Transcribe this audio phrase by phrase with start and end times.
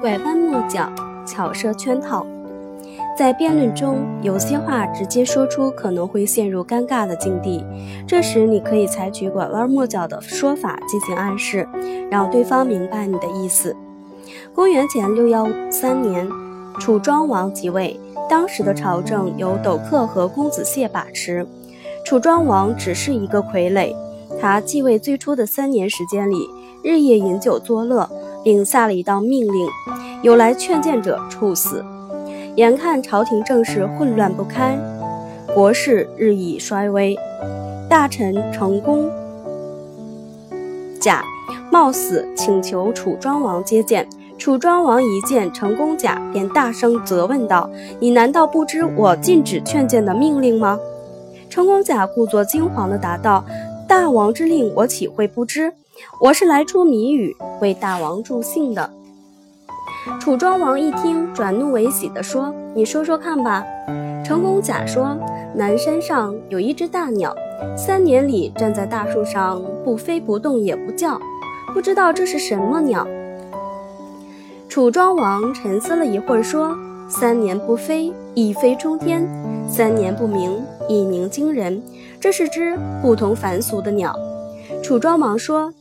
[0.00, 0.90] 拐弯抹角，
[1.26, 2.26] 巧设圈套。
[3.18, 7.62] 在辩论中，有些话直接说出可能会陷入尴尬的境地。
[8.06, 11.68] 这时，你可以采取拐弯抹角的说法进行暗示，
[12.10, 13.76] 让对方明白你的意思。
[14.54, 16.26] 公元前六幺三年，
[16.78, 21.46] 楚庄王即位，当时的朝政由斗克和公子燮把持。
[22.06, 23.94] 楚庄王只是一个傀儡，
[24.40, 26.48] 他继位最初的三年时间里，
[26.82, 28.08] 日夜饮酒作乐，
[28.42, 29.68] 并下了一道命令：
[30.22, 31.84] 有来劝谏者处死。
[32.56, 34.78] 眼看朝廷政事混乱不堪，
[35.54, 37.16] 国势日益衰微，
[37.88, 39.10] 大臣成功
[40.98, 41.22] 甲
[41.70, 44.08] 冒死请求楚庄王接见。
[44.38, 47.68] 楚庄王一见成功甲，便大声责问道
[48.00, 50.78] ：“你难道不知我禁止劝谏的命令吗？”
[51.50, 53.44] 成功甲故作惊惶地答道
[53.90, 55.72] ：“大王之令，我岂会不知？
[56.20, 58.88] 我是来出谜语，为大王助兴的。”
[60.20, 63.64] 楚庄王一听，转怒为喜地说：“你说说看吧。”
[64.24, 65.18] 成功甲说
[65.56, 67.34] ：“南山上有一只大鸟，
[67.76, 71.20] 三年里站在大树上不飞不动也不叫，
[71.74, 73.04] 不知道这是什么鸟。”
[74.70, 76.78] 楚庄王沉思了一会儿，说
[77.10, 79.22] ：“三年不飞，一飞冲天；
[79.68, 81.82] 三年不鸣，一鸣惊人。
[82.20, 84.16] 这是只不同凡俗的鸟。”
[84.80, 85.74] 楚庄王说：“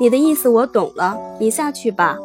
[0.00, 2.16] 你的意思我懂了，你下去吧。”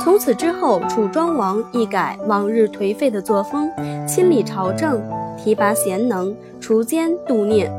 [0.00, 3.70] 从此之后，楚庄王一改往日颓废的作风，
[4.08, 5.02] 亲理朝政，
[5.36, 7.70] 提拔贤能，除奸度孽，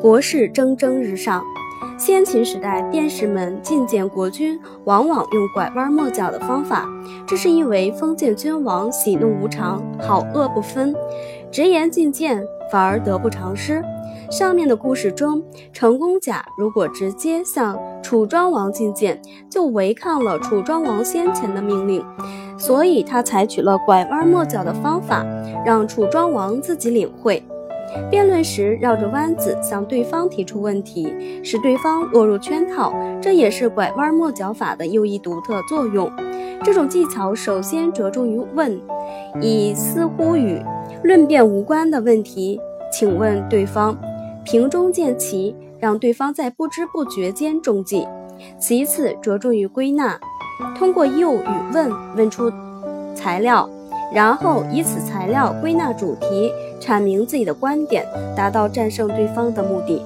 [0.00, 1.42] 国事蒸蒸日上。
[1.96, 6.88] 先秦时代，殿试们觐见国君，往往用拐弯抹角的方法，
[7.24, 10.94] 这是因为封建君王喜怒无常，好恶不分，
[11.52, 13.80] 直言进谏反而得不偿失。
[14.28, 15.42] 上面的故事中，
[15.72, 22.04] 成功甲如果直接向楚庄王进谏，就违抗了楚庄王先前的命令，
[22.58, 25.24] 所以他采取了拐弯抹角的方法，
[25.64, 27.40] 让楚庄王自己领会。
[28.10, 31.12] 辩论时绕着弯子向对方提出问题，
[31.42, 36.10] 使对方落入圈套，这也是拐弯抹角法的又一独特作用。
[36.62, 38.80] 这种技巧首先着重于问，
[39.40, 40.60] 以似乎与
[41.02, 42.60] 论辩无关的问题，
[42.92, 43.96] 请问对方。
[44.44, 48.06] 瓶中见奇，让对方在不知不觉间中计。
[48.58, 50.18] 其次，着重于归纳，
[50.78, 52.52] 通过诱与问问出
[53.14, 53.68] 材料，
[54.12, 56.52] 然后以此材料归纳主题，
[56.84, 58.06] 阐明自己的观点，
[58.36, 60.02] 达到战胜对方的目的。